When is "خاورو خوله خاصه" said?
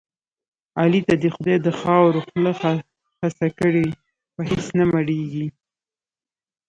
1.79-3.47